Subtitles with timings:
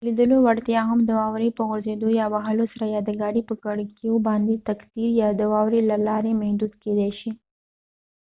[0.01, 3.55] د لیدلو وړتيا هم د واورې په غورځیدو یا وهلو سره یا د ګاډې په
[3.63, 7.31] کړکیو باندې د تقطير يا د واورې له لارې محدود کيدې شي